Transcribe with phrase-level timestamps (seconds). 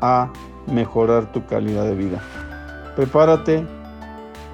[0.00, 0.32] a
[0.66, 2.22] mejorar tu calidad de vida.
[2.96, 3.66] Prepárate,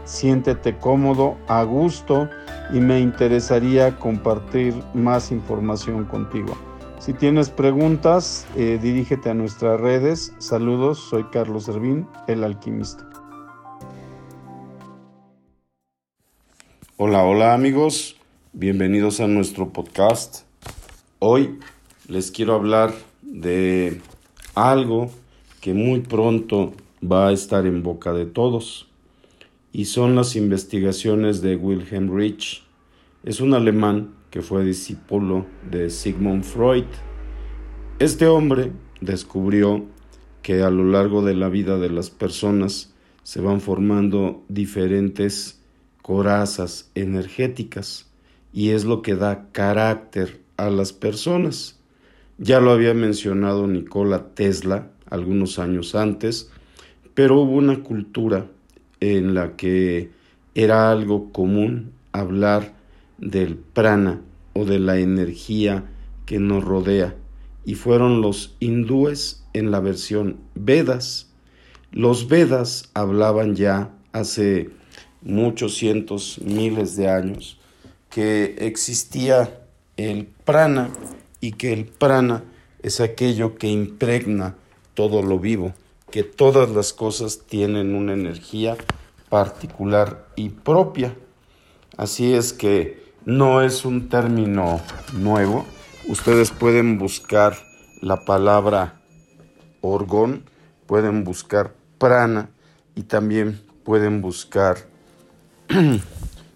[0.04, 2.28] siéntete cómodo, a gusto
[2.72, 6.56] y me interesaría compartir más información contigo.
[6.98, 10.32] Si tienes preguntas, eh, dirígete a nuestras redes.
[10.38, 13.08] Saludos, soy Carlos Servín, el alquimista.
[16.96, 18.16] Hola, hola amigos,
[18.54, 20.44] bienvenidos a nuestro podcast.
[21.18, 21.58] Hoy
[22.08, 24.00] les quiero hablar de
[24.54, 25.10] algo
[25.66, 28.88] que muy pronto va a estar en boca de todos,
[29.72, 32.62] y son las investigaciones de Wilhelm Reich.
[33.24, 36.84] Es un alemán que fue discípulo de Sigmund Freud.
[37.98, 39.84] Este hombre descubrió
[40.40, 42.94] que a lo largo de la vida de las personas
[43.24, 45.60] se van formando diferentes
[46.00, 48.08] corazas energéticas
[48.52, 51.80] y es lo que da carácter a las personas.
[52.38, 56.50] Ya lo había mencionado Nikola Tesla algunos años antes,
[57.14, 58.46] pero hubo una cultura
[59.00, 60.10] en la que
[60.54, 62.74] era algo común hablar
[63.18, 64.20] del prana
[64.52, 65.84] o de la energía
[66.24, 67.14] que nos rodea,
[67.64, 71.28] y fueron los hindúes en la versión Vedas.
[71.92, 74.70] Los Vedas hablaban ya hace
[75.22, 77.58] muchos cientos, miles de años,
[78.10, 79.62] que existía
[79.96, 80.90] el prana
[81.40, 82.44] y que el prana
[82.82, 84.56] es aquello que impregna
[84.96, 85.74] todo lo vivo,
[86.10, 88.76] que todas las cosas tienen una energía
[89.28, 91.14] particular y propia.
[91.96, 94.80] Así es que no es un término
[95.12, 95.64] nuevo.
[96.08, 97.56] Ustedes pueden buscar
[98.00, 99.00] la palabra
[99.80, 100.44] orgón,
[100.86, 102.50] pueden buscar prana
[102.94, 104.78] y también pueden buscar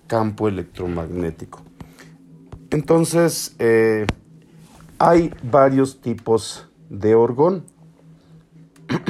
[0.06, 1.62] campo electromagnético.
[2.70, 4.06] Entonces, eh,
[4.98, 7.64] hay varios tipos de orgón.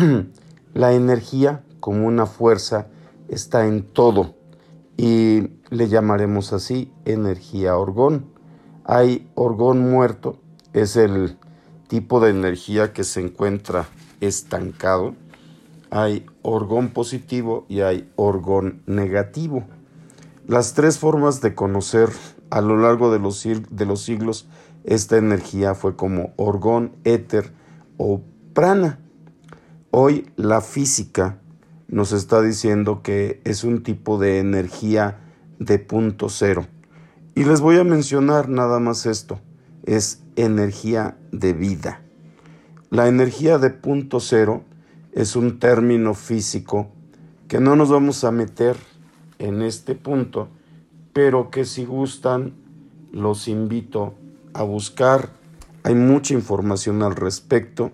[0.74, 2.88] la energía como una fuerza
[3.28, 4.34] está en todo
[4.96, 8.26] y le llamaremos así energía orgón.
[8.84, 10.38] Hay orgón muerto,
[10.72, 11.38] es el
[11.88, 13.88] tipo de energía que se encuentra
[14.20, 15.14] estancado.
[15.90, 19.64] Hay orgón positivo y hay orgón negativo.
[20.46, 22.10] Las tres formas de conocer
[22.50, 23.38] a lo largo de los,
[24.02, 24.48] siglos
[24.84, 27.52] esta energía fue como orgón, éter
[27.96, 28.22] o
[28.54, 28.98] prana.
[29.92, 31.40] Hoy la física
[31.88, 35.18] nos está diciendo que es un tipo de energía
[35.58, 36.68] de punto cero.
[37.34, 39.40] Y les voy a mencionar nada más esto.
[39.84, 42.02] Es energía de vida.
[42.90, 44.62] La energía de punto cero
[45.12, 46.86] es un término físico
[47.48, 48.76] que no nos vamos a meter
[49.40, 50.46] en este punto,
[51.12, 52.54] pero que si gustan
[53.10, 54.14] los invito
[54.54, 55.30] a buscar.
[55.82, 57.90] Hay mucha información al respecto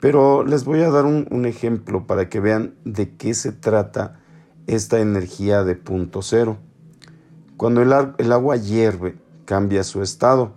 [0.00, 4.20] pero les voy a dar un, ejemplo para que vean de qué se trata
[4.66, 6.58] esta energía de punto cero.
[7.56, 10.54] Cuando el, agua hierve, cambia su estado.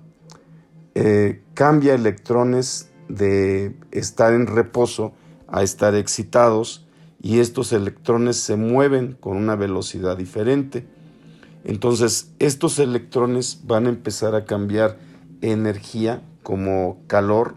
[0.96, 5.14] Eh, cambia electrones de estar en reposo
[5.48, 6.88] a estar excitados
[7.22, 10.86] y estos electrones se mueven con una velocidad diferente.
[11.64, 14.98] Entonces, estos electrones van a empezar a cambiar
[15.42, 17.56] energía como calor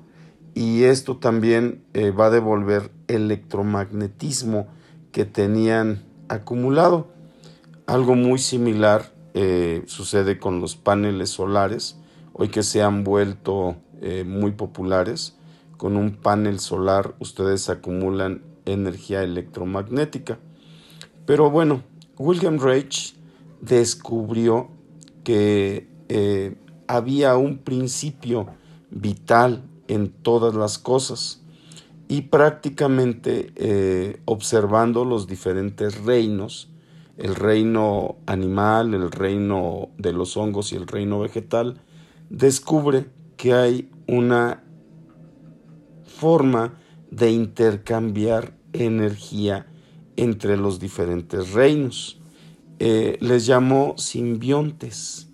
[0.54, 4.66] y esto también eh, va a devolver electromagnetismo
[5.10, 7.08] que tenían acumulado.
[7.86, 11.98] Algo muy similar eh, sucede con los paneles solares,
[12.34, 15.36] hoy que se han vuelto eh, muy populares.
[15.78, 20.38] Con un panel solar ustedes acumulan energía electromagnética.
[21.26, 21.82] Pero bueno,
[22.18, 23.16] William Reich
[23.60, 24.68] descubrió
[25.24, 25.88] que
[26.86, 28.46] había un principio
[28.90, 31.42] vital en todas las cosas
[32.08, 36.70] y prácticamente eh, observando los diferentes reinos,
[37.18, 41.80] el reino animal, el reino de los hongos y el reino vegetal,
[42.30, 43.06] descubre
[43.36, 44.62] que hay una
[46.04, 46.74] forma
[47.10, 49.66] de intercambiar energía
[50.16, 52.18] entre los diferentes reinos.
[52.78, 55.28] Eh, les llamó simbiontes.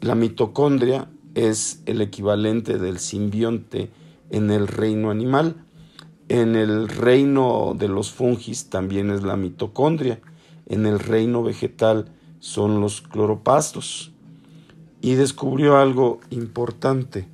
[0.00, 3.90] La mitocondria es el equivalente del simbionte
[4.30, 5.64] en el reino animal.
[6.28, 10.20] En el reino de los fungis también es la mitocondria.
[10.66, 14.12] En el reino vegetal son los cloropastos.
[15.00, 17.26] Y descubrió algo importante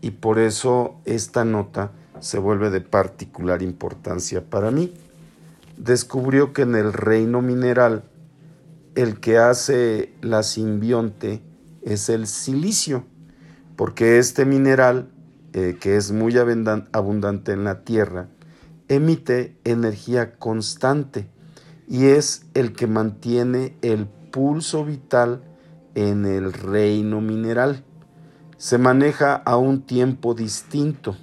[0.00, 4.92] y por eso esta nota se vuelve de particular importancia para mí.
[5.76, 8.04] Descubrió que en el reino mineral
[8.94, 11.42] el que hace la simbionte
[11.82, 13.04] es el silicio,
[13.76, 15.10] porque este mineral,
[15.52, 18.28] eh, que es muy abundante en la Tierra,
[18.88, 21.28] emite energía constante
[21.88, 25.42] y es el que mantiene el pulso vital
[25.94, 27.84] en el reino mineral.
[28.56, 31.16] Se maneja a un tiempo distinto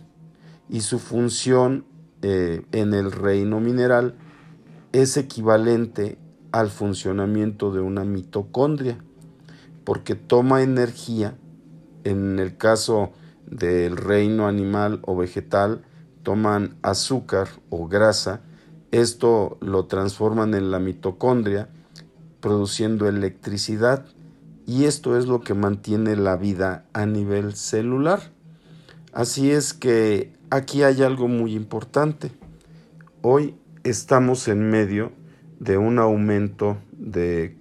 [0.69, 1.85] y su función
[2.21, 4.15] eh, en el reino mineral
[4.93, 6.17] es equivalente
[6.51, 8.97] al funcionamiento de una mitocondria,
[9.83, 11.35] porque toma energía,
[12.03, 13.11] en el caso
[13.45, 15.83] del reino animal o vegetal,
[16.23, 18.41] toman azúcar o grasa,
[18.91, 21.69] esto lo transforman en la mitocondria,
[22.39, 24.05] produciendo electricidad,
[24.65, 28.31] y esto es lo que mantiene la vida a nivel celular.
[29.11, 32.31] Así es que aquí hay algo muy importante.
[33.21, 35.11] Hoy estamos en medio
[35.59, 37.57] de un aumento de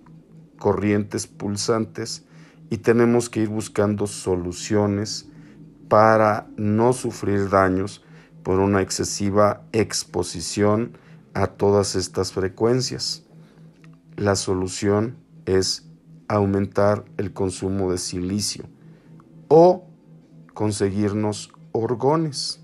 [0.58, 2.24] corrientes pulsantes
[2.72, 5.28] y tenemos que ir buscando soluciones
[5.90, 8.02] para no sufrir daños
[8.42, 10.96] por una excesiva exposición
[11.34, 13.24] a todas estas frecuencias.
[14.16, 15.86] La solución es
[16.28, 18.64] aumentar el consumo de silicio
[19.48, 19.84] o
[20.54, 22.62] conseguirnos orgones.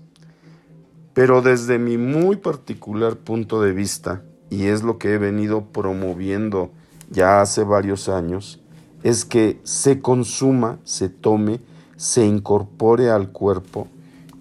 [1.13, 6.71] Pero desde mi muy particular punto de vista, y es lo que he venido promoviendo
[7.11, 8.59] ya hace varios años,
[9.03, 11.61] es que se consuma, se tome,
[11.95, 13.87] se incorpore al cuerpo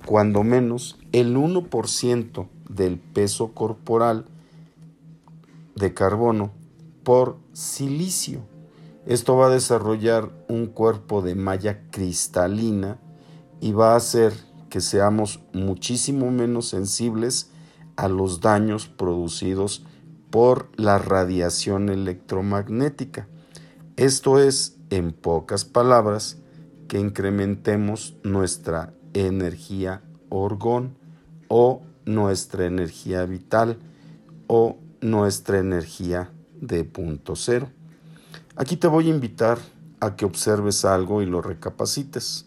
[0.06, 4.26] cuando menos el 1% del peso corporal
[5.75, 6.50] de carbono
[7.05, 8.40] por silicio.
[9.06, 12.99] Esto va a desarrollar un cuerpo de malla cristalina
[13.60, 14.34] y va a hacer
[14.69, 17.50] que seamos muchísimo menos sensibles
[17.96, 19.84] a los daños producidos
[20.31, 23.28] por la radiación electromagnética.
[23.99, 26.39] Esto es, en pocas palabras,
[26.87, 30.97] que incrementemos nuestra energía orgón
[31.49, 33.77] o nuestra energía vital
[34.47, 36.31] o nuestra energía
[36.61, 37.71] de punto cero.
[38.55, 39.59] Aquí te voy a invitar
[39.99, 42.47] a que observes algo y lo recapacites.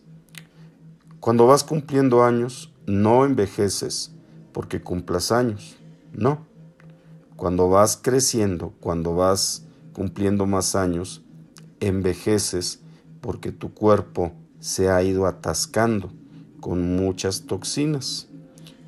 [1.19, 4.13] Cuando vas cumpliendo años, no envejeces
[4.53, 5.75] porque cumplas años,
[6.13, 6.47] no.
[7.35, 11.25] Cuando vas creciendo, cuando vas cumpliendo más años,
[11.81, 12.79] envejeces
[13.19, 14.31] porque tu cuerpo
[14.61, 16.13] se ha ido atascando
[16.61, 18.29] con muchas toxinas.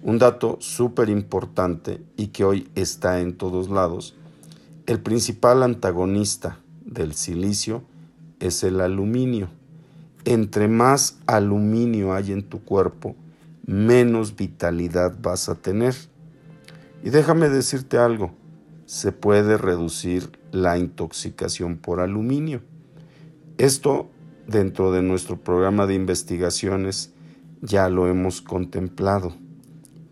[0.01, 4.15] Un dato súper importante y que hoy está en todos lados,
[4.85, 7.83] el principal antagonista del silicio
[8.39, 9.49] es el aluminio
[10.25, 13.15] entre más aluminio hay en tu cuerpo,
[13.65, 15.95] menos vitalidad vas a tener.
[17.03, 18.33] Y déjame decirte algo,
[18.85, 22.61] se puede reducir la intoxicación por aluminio.
[23.57, 24.09] Esto
[24.47, 27.13] dentro de nuestro programa de investigaciones
[27.61, 29.35] ya lo hemos contemplado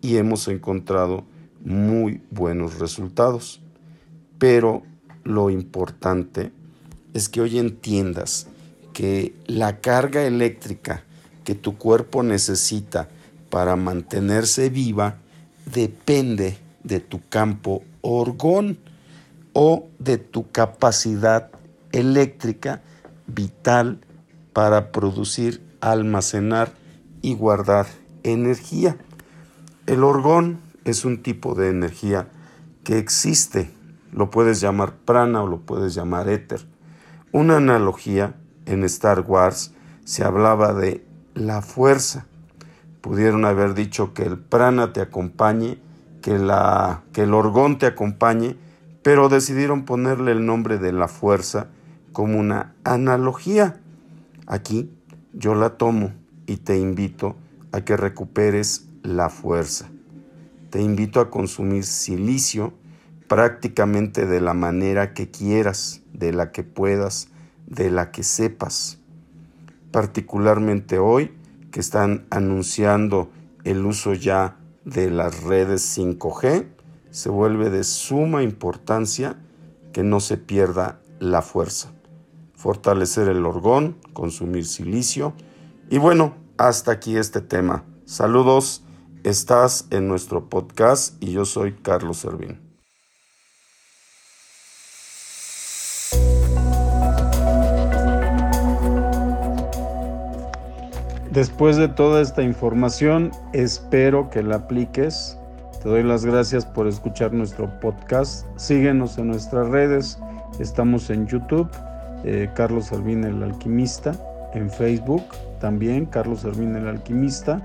[0.00, 1.24] y hemos encontrado
[1.64, 3.60] muy buenos resultados.
[4.38, 4.82] Pero
[5.24, 6.52] lo importante
[7.14, 8.46] es que hoy entiendas
[8.92, 11.04] que la carga eléctrica
[11.44, 13.08] que tu cuerpo necesita
[13.50, 15.18] para mantenerse viva
[15.72, 18.78] depende de tu campo orgón
[19.52, 21.50] o de tu capacidad
[21.90, 22.82] eléctrica
[23.34, 24.00] vital
[24.52, 26.72] para producir, almacenar
[27.22, 27.86] y guardar
[28.22, 28.96] energía.
[29.86, 32.28] El orgón es un tipo de energía
[32.84, 33.70] que existe,
[34.12, 36.66] lo puedes llamar prana o lo puedes llamar éter.
[37.32, 38.34] Una analogía
[38.66, 39.74] en Star Wars
[40.04, 42.26] se hablaba de la fuerza.
[43.00, 45.78] Pudieron haber dicho que el prana te acompañe,
[46.20, 48.56] que, la, que el orgón te acompañe,
[49.02, 51.68] pero decidieron ponerle el nombre de la fuerza
[52.12, 53.80] como una analogía.
[54.46, 54.90] Aquí
[55.32, 56.12] yo la tomo
[56.46, 57.36] y te invito
[57.72, 59.88] a que recuperes la fuerza.
[60.70, 62.74] Te invito a consumir silicio
[63.28, 67.28] prácticamente de la manera que quieras, de la que puedas,
[67.66, 68.98] de la que sepas,
[69.90, 71.32] particularmente hoy
[71.70, 73.30] que están anunciando
[73.64, 76.66] el uso ya de las redes 5G,
[77.10, 79.36] se vuelve de suma importancia
[79.92, 81.92] que no se pierda la fuerza.
[82.62, 85.32] Fortalecer el orgón, consumir silicio.
[85.90, 87.84] Y bueno, hasta aquí este tema.
[88.04, 88.84] Saludos
[89.24, 92.60] Estás en nuestro podcast y yo soy Carlos Servín.
[101.32, 105.36] Después de toda esta información, espero que la apliques.
[105.82, 108.46] Te doy las gracias por escuchar nuestro podcast.
[108.56, 110.18] Síguenos en nuestras redes.
[110.58, 111.68] Estamos en YouTube,
[112.24, 114.12] eh, Carlos Servín el Alquimista,
[114.54, 115.24] en Facebook
[115.60, 117.62] también, Carlos Servín el Alquimista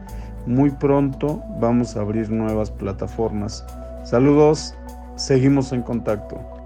[0.48, 3.66] muy pronto vamos a abrir nuevas plataformas.
[4.04, 4.74] Saludos,
[5.18, 6.57] seguimos en contacto.